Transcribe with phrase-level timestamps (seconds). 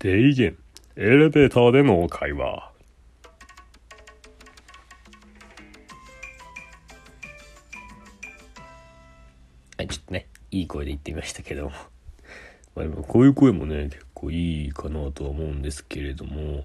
[0.00, 0.56] 提言
[0.96, 2.72] エレベーターでの会話。
[9.76, 11.70] はいちょっとねいい声で言ってみましたけども。
[12.76, 16.64] まあでもこういう声もね結構いいかなとは思うんですけれども。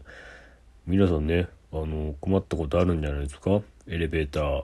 [0.86, 3.62] 皆さんねあの困ったことあるんじゃないですか？
[3.88, 4.64] エレベーター。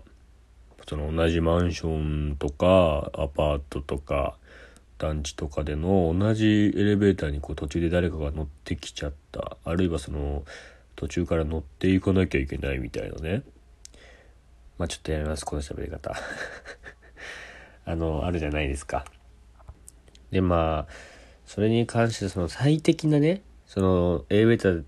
[0.88, 4.38] その同じマンションとかアパートとか
[5.00, 9.58] 団地とかでの同じエレベーターにこう途中で誰かが乗ってきちゃった。
[9.64, 10.44] あるいはその
[10.96, 13.44] 途中から乗っていかなきゃいけないみたいなね。
[14.78, 15.46] まあちょっとやめます。
[15.46, 16.14] この喋り方。
[17.86, 19.06] あのあるじゃないですか。
[20.32, 20.94] でまあ
[21.46, 24.84] それに関してその最適なねそのエレベーター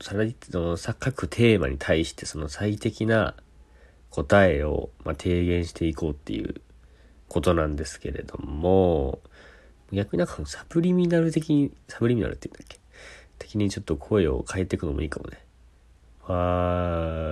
[0.00, 3.34] さらにその各テーマに対してその最適な
[4.10, 6.60] 答えを、ま、提言していこうっていう
[7.28, 9.20] ことなんですけれども
[9.92, 12.78] 逆になんかサプリミナル的に、サプリミナルって言うんだっけ？
[13.38, 15.38] 的にちょっと声を変えていくのもいいかもね。
[16.26, 16.36] わ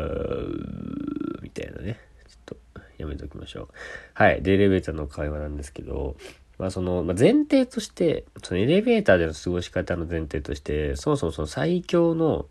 [0.09, 1.98] ー、みたいなね。
[2.28, 3.69] ちょっとやめときましょう。
[4.14, 4.42] はい。
[4.42, 6.17] で、エレベーターの会話なんですけど、
[6.59, 12.47] まあその、まあ、前提として、そのエレベーターでの過ごし方の前提として、そもそもその最強の、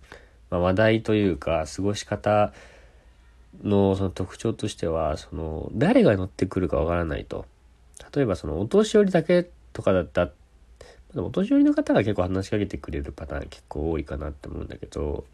[0.50, 2.54] ま話題というか、過ごし方
[3.64, 7.46] のその特徴としては、その、誰が乗ってくるかわからないと。
[8.16, 10.32] 例えばそのお年寄りだけとかだった。
[11.16, 15.26] お年寄りの方が結構話しかけてくれるパターン結構多いかなって思うんだけど。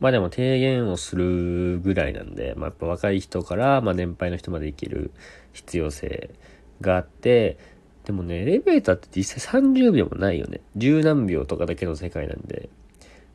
[0.00, 5.12] まあでも提言をするぐらいなんで、まあ、やっぱ若い人から、まあ、年配の人まで生きる
[5.52, 6.34] 必要性
[6.80, 7.58] があって
[8.04, 10.60] でもねエレベーターって実際30秒もないよね。
[10.76, 12.68] 十何秒とかだけの世界なんで。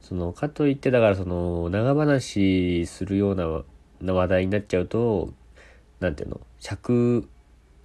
[0.01, 3.35] そのかといってだからその長話するよう
[4.01, 5.33] な話題になっちゃうと
[5.99, 6.41] 何ていうの？
[6.59, 7.27] 尺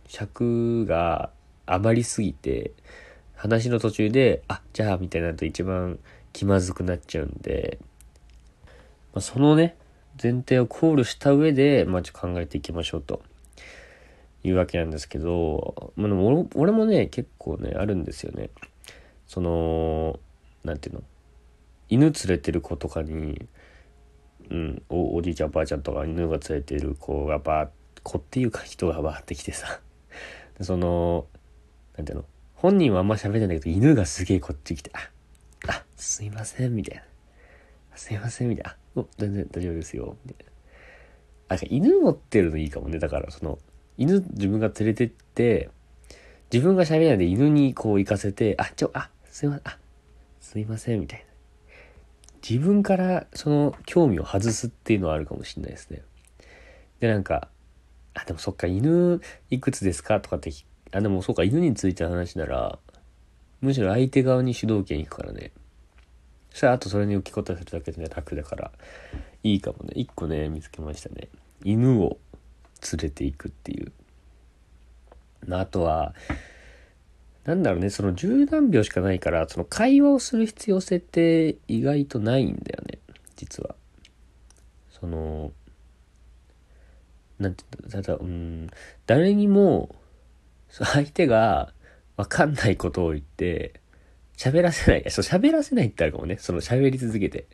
[0.09, 1.31] 尺が
[1.67, 2.73] 余りすぎて、
[3.35, 5.99] 話の途中で、あ、じゃあ、みたいになると一番
[6.33, 7.79] 気まずくなっちゃうんで、
[9.13, 9.77] まあ、そのね、
[10.23, 13.23] 前提を考慮した上で、まあ、ちょっと考えていきましょうと。
[14.47, 18.51] いうわけなんですけど、まあ、でも俺もね、結構ね、あるんですよね。
[19.27, 20.21] その、
[20.65, 21.03] なんていうの？
[21.89, 23.49] 犬連れてる子とかに、
[24.51, 27.69] うん、おおじいちゃんおばあちゃんとか犬が連れてる子がバー
[28.03, 29.81] 子っていうか人がバーってきてさ。
[30.61, 31.25] その
[31.97, 32.25] なんていうの？
[32.55, 35.11] 本人はあんま喋れないけど、犬がすげえこっち来て、あ、
[35.69, 37.03] あ、すいません、みたいな。
[37.95, 39.03] すいません、みたいな。
[39.03, 40.47] お、全然大丈夫ですよ、みたい
[41.49, 41.57] な。
[41.57, 42.99] あ、犬持ってるのいいかもね。
[42.99, 43.59] だから、その、
[43.99, 45.71] 犬自分が連れてって、
[46.53, 49.79] 自分が喋れないで犬にこう行かせて、あ、ちょ、あ、すいません、あ、
[50.41, 51.27] すいません、みたいな。
[52.49, 56.03] 自分からその興味を外すっていうのはあるかもしれないですね。
[57.01, 57.49] で、なんか、
[58.15, 60.21] あ、でもそっか、犬いくつですか？
[60.21, 60.51] とかって
[60.95, 62.79] あ、でもそうか、犬について話なら、
[63.61, 65.51] むしろ相手側に主導権行くからね。
[66.51, 68.71] そしたらあとそれに受け答えするだけで楽だから、
[69.43, 69.93] いいかもね。
[69.97, 71.29] 一個ね、見つけましたね。
[71.65, 72.19] 犬を
[72.93, 73.93] 連れていくっていう。
[75.51, 76.15] あとは、
[77.45, 83.01] なんだろうね、その十何秒しかないから、その会話をする必要性って意外とないんだよね、
[83.35, 83.75] 実は。
[84.91, 85.51] その、
[87.41, 88.71] なんて、ただ、うん、
[89.07, 89.95] 誰にも
[90.83, 91.73] 相手が
[92.17, 93.81] わかんないことを言って、
[94.37, 95.11] 喋らせない。
[95.11, 96.37] そう、喋らせないってあるかもね。
[96.39, 97.47] その喋り続けて。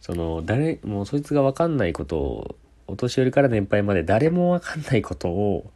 [0.00, 2.56] その、誰、もうそいつがわかんないことを、
[2.86, 5.70] お年寄りから年配まで誰もわかんないことを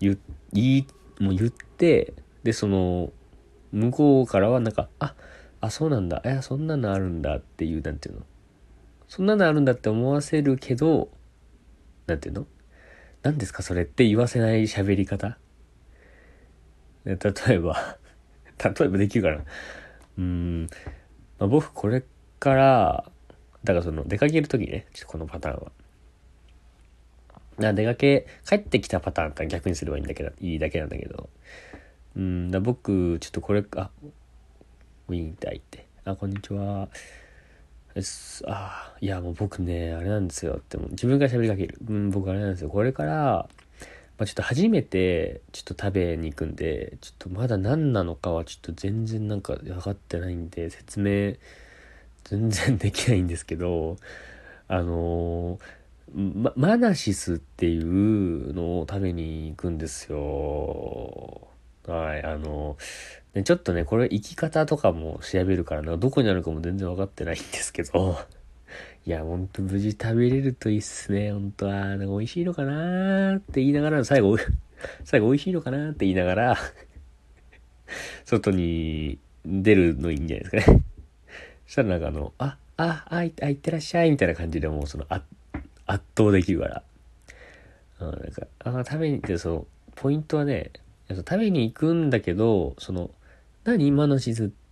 [0.00, 0.18] 言、
[0.52, 0.86] 言、
[1.20, 3.12] もう言って、で、その、
[3.72, 5.14] 向こうからはなんか、あ、
[5.60, 6.22] あ、そうなんだ。
[6.24, 8.22] いや、そんなのあるんだっていう、なんていうの。
[9.08, 11.10] そんなのあるんだって思わせるけど、
[12.06, 12.46] なんていうの
[13.22, 15.38] 何ですかそれって言わせない喋り方
[17.04, 17.16] 例
[17.50, 17.98] えば
[18.62, 19.44] 例えばできるかな
[20.18, 20.62] うん、
[21.38, 22.02] まあ、僕これ
[22.38, 23.04] から、
[23.64, 25.72] だからその出かける時ね、ちょっとこのパターンは。
[27.58, 31.28] な出かけ、帰ってきたパターンから逆にすればいいんだけど、いいだけなんだけど。
[32.16, 33.90] うん、だ僕、ちょっとこれ、あ、
[35.08, 35.86] ウィーンって入って。
[36.04, 36.88] あ、こんにちは。
[38.46, 41.78] あ、いや、もう僕ね、あれなんですよって、も自分から喋りかける。
[41.88, 42.70] うん、僕あれなんですよ。
[42.70, 43.48] これから、
[44.16, 51.34] まあ、ちょっと初めてちょっと食べに行くんでちょっとまだ何なのかはちょっと全然なんか分かってないんで説明
[52.24, 53.96] 全然できないんですけど
[54.68, 55.58] あの
[56.14, 61.48] ま、マナシスっていうのを食べに行くんですよ。
[61.86, 62.76] はい、あの、
[63.34, 68.16] ね、ちょっとね、これ生き方とかも調べるからな、どこにあるかも全然分かってないんですけど、
[69.06, 71.96] いや、ほんと無事食べれるといいっすね、ほんとは。
[71.96, 74.36] なんか美味しいのかなーって言いながら、最後、
[75.04, 76.56] 最後美味しいのかなって言いながら
[78.24, 80.82] 外に出るのいいんじゃないですかね。
[81.66, 85.22] そしたらなんかあの、あ、あ、あ、いあいってらっしゃいみたいな感じでもうそのあ
[85.86, 86.82] 圧倒できるから。
[88.00, 90.70] あなんか、あ食べに行って、その、ポイントはね、
[91.08, 93.10] 食べに行くんだけど、その、
[93.64, 94.63] 何マナシスって、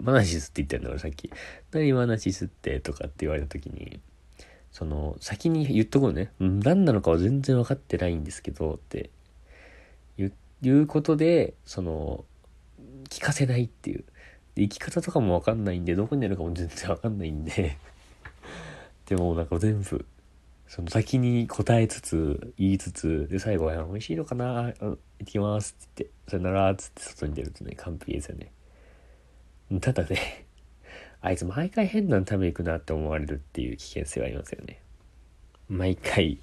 [0.00, 1.30] マナシスって言ったんだからさっき。
[1.70, 4.00] 何マナシスってとかって言われた時に、
[4.70, 6.32] その、先に言っとこうね。
[6.40, 9.10] 何なのかは全然分かってないんですけど、って
[10.62, 12.24] いうことで、その、
[13.08, 14.04] 聞かせないっていう。
[14.54, 17.76] で、生き方とかも分かんないんで、どこにあるかも全然分かんないんで
[19.06, 20.06] でもなんか全部、
[20.68, 28.52] その先に答えつつ、言いつつ、で、最後は、美味しいのかな行ってきますって言って、さよならっつって外に出るとね、完璧ですよね。
[29.80, 30.46] ただね、
[31.20, 34.80] あいつ毎回変なの食べに行くなって思われるっていう危険性はありますよね。
[35.68, 36.38] 毎回、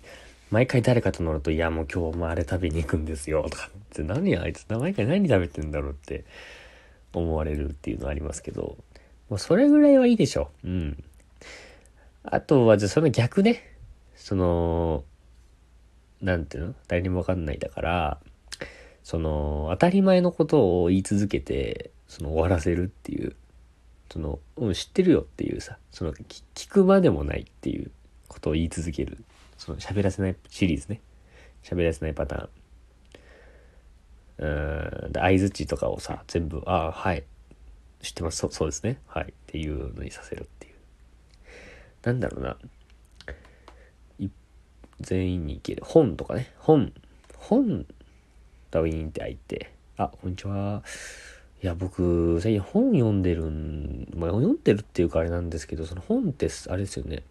[0.52, 6.24] 毎回誰かと乗ると、いやもう今日もあれ食べに行くんですよとかって、何あいつ、毎回何食べてんだろうって
[7.14, 8.78] 思われるっていうのはありますけど、
[9.30, 10.50] もうそれぐらいはいいでしょ。
[10.64, 11.04] うん。
[12.24, 13.64] あとは、じゃあその逆ね。
[14.16, 15.04] その、
[16.22, 16.76] なんていうの？
[16.88, 18.20] 誰にもわかんないだから、
[19.04, 23.36] その、当たり前のことを言い続けて、その終わらせるっていう、
[24.12, 27.92] その、うん、知ってるよっていうさ、その、聞くまでもないっていう
[28.28, 29.24] ことを言い続ける。
[29.58, 31.00] その、喋らせないシリーズね。
[31.64, 32.50] 喋らせないパターン。
[34.40, 37.24] うん、相づちとかをさ、全部、ああ、はい。
[38.02, 38.38] 知ってます。
[38.38, 39.00] そそうですね。
[39.06, 39.26] はい。
[39.26, 40.74] っていうのにさせるっていう。
[42.04, 42.58] なんだろうな。
[45.02, 45.84] 全員に行ける。
[45.86, 46.52] 本とかね。
[46.58, 46.92] 本。
[47.38, 47.86] 本、
[48.72, 50.84] ダウィーンって開いて、あ、こんにちは。
[51.62, 57.24] いや、僕、最近本読んでるん、まあ、読んでるっていうかあれなんですけど、その本って、あれですよね。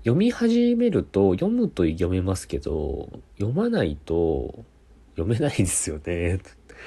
[0.00, 3.08] 読み始めると、読むと読めますけど、
[3.38, 4.64] 読まないと、
[5.16, 6.38] 読めないですよね。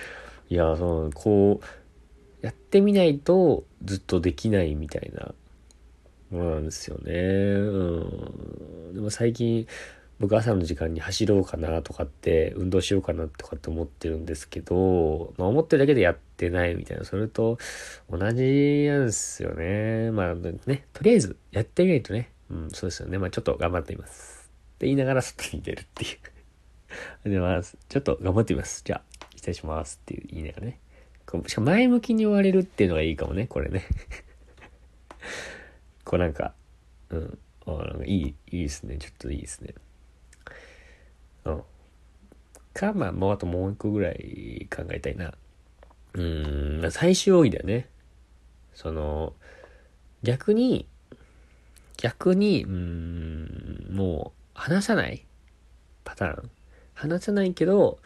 [0.50, 5.34] いや、その、こう、やってみないとずっとできないみたいな
[6.30, 7.12] ものなんですよね。
[7.14, 8.94] うん。
[8.94, 9.68] でも最近、
[10.20, 17.58] 僕朝の時間に走ろうかなとかって、運動しようかなとかって思ってるんですけど、まあ思ってるだけでやってないみたいな、それと
[18.10, 20.12] 同じなんですよね。
[20.12, 23.18] まあね、とりあえずやってみないとね、うん、そうですよね。
[23.18, 24.50] まあちょっと頑張っています。
[24.76, 26.08] って言いながら外に出るってい
[27.26, 27.30] う。
[27.30, 28.82] で、まあ、ちょっと頑張ってみます。
[28.84, 30.80] じゃあ、失礼しますっていう言いながらね。
[31.48, 33.86] しかも前向きに終われるっていうのがいいかもね、これね。
[36.04, 36.54] こうなんか、
[37.10, 37.38] うん。
[37.68, 38.98] あなんかいい、いいですね。
[38.98, 39.76] ちょっといいですね。
[41.46, 41.64] うん。
[42.74, 45.34] か、まあ、もうあともう一個ぐらい考えたいな。
[46.14, 47.90] うん、最終奥義だよね。
[48.74, 49.34] その、
[50.24, 50.88] 逆に、
[51.98, 55.26] 逆に、うん、もう、話さない
[56.04, 56.50] パターン。
[56.94, 58.00] 話さないけど、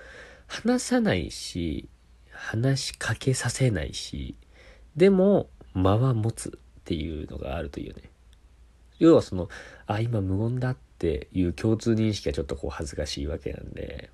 [0.47, 1.88] 話さないし、
[2.31, 4.36] 話しかけさせないし、
[4.95, 8.03] でも、間は持つっていうのがあるというね。
[9.00, 9.50] 要はその、
[9.88, 14.09] あ、今無言だっていう共通認識がちょっとこう恥ずかしいわけなんで、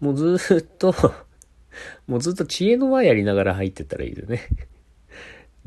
[0.00, 0.94] もうずっと
[2.08, 4.40] もうずっと知恵の輪やりながら入ってったらいいよね。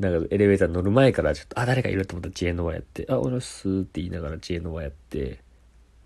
[0.00, 5.38] なんかエレベーター乗る前からちょっと、あ、誰かいると思ったら知恵の輪やって、あ、俺っすって言いながら知恵の輪やって、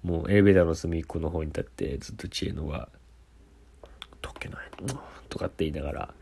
[0.02, 2.90] もうエレベーターの隅っこの方に立ってずっと知恵の輪、
[4.20, 4.58] 解けない
[5.30, 6.14] とかって言いながら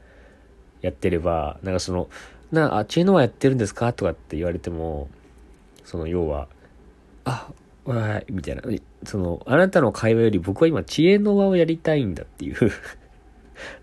[0.81, 2.09] やってれば、なんかその、
[2.53, 3.93] な、あ、知恵の輪やってるんですか？
[3.93, 5.11] とかって言われても、
[5.85, 6.49] その要は、
[7.27, 7.53] あ、
[7.85, 8.63] わい、みたいな。
[9.05, 12.73] その、あなたの会話より僕は今知恵の輪をやりたいんだっていう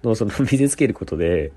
[0.02, 1.52] のをその見せつけることで、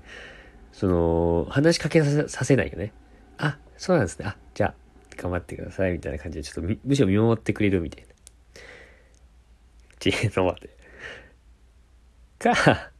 [0.73, 2.93] その、話しかけさせないよね。
[3.37, 4.25] あ、そうなんですね。
[4.27, 4.75] あ、じゃあ、
[5.15, 8.09] 頑張ってください、みたいな感じで、ちょっとむしろ見守ってくれるみたいな。
[9.99, 10.77] 知恵の輪で。
[12.37, 12.91] か、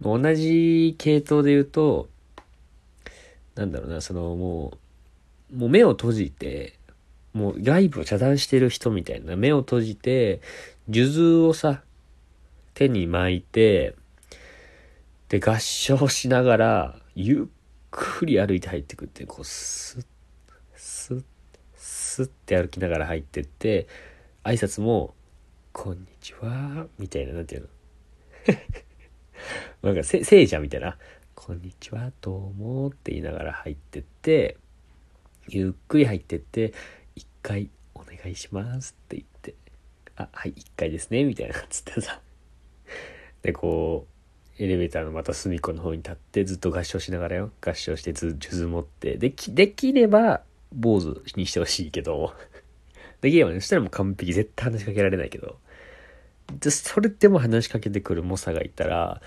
[0.00, 2.08] 同じ系統で言うと、
[3.54, 4.78] なんだろうな、そのも
[5.52, 6.78] う、もう目を閉じて、
[7.34, 10.40] もう外部を遮断してる人みたいな目を閉じて、
[10.88, 11.82] 数珠をさ、
[12.74, 13.96] 手に巻いて、
[15.28, 17.54] で、合唱しながら、ゆっ
[17.90, 20.04] くり歩いて入ってくって、こう、スッ、
[20.76, 21.24] スッ、
[21.74, 23.88] スッって歩きながら入ってって、
[24.44, 25.14] 挨拶も、
[25.72, 27.68] こんにちは、みたいな、なんていうの？
[29.82, 30.96] なんかせ、聖者みたいな、
[31.34, 34.56] こんにちは、どうもって言いながら入ってって、
[35.48, 36.72] ゆっくり入ってって、
[37.44, 39.54] 回お願いしますって言って、
[40.16, 42.20] あ、はい、一回ですね、みたいな、つってさ。
[43.42, 44.06] で、こ
[44.58, 47.52] う、エレベーターのまた隅っこの方に立ってずっと合唱しながらよ。
[47.60, 49.18] 合唱してず、数珠持って。
[49.18, 52.34] でき、できれば、坊主にしてほしいけど、
[53.20, 55.58] できればね、そしたらもう完璧、絶対話しかけられないけど、
[56.60, 59.20] で、それでも話しかけてくる猛者がいたら、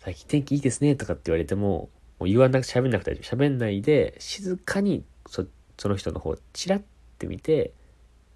[0.00, 3.44] 最近天気いいですねとかって言われても、もう言わなく、喋んなくて大丈夫。
[3.44, 5.46] 喋んないで、静かにそ、
[5.78, 6.82] その人の方、チラッ
[7.18, 7.72] て見て、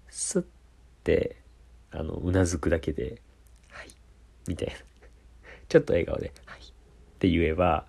[0.09, 0.45] スッ
[1.03, 1.37] て、
[1.91, 3.21] あの、うなずくだけで、
[3.69, 3.89] はい、
[4.47, 4.73] みたいな。
[5.69, 6.63] ちょっと笑顔で、はい、っ
[7.19, 7.85] て言えば、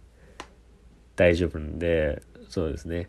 [1.17, 3.09] 大丈夫なんで、そうですね。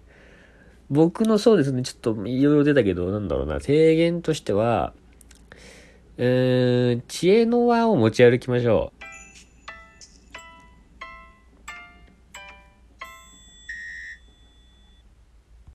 [0.90, 4.94] 僕のそうですね、ちょっといろいろ出たけど、なんだろうな、提言としては、
[6.18, 9.03] うーん、知恵の輪を持ち歩きましょう。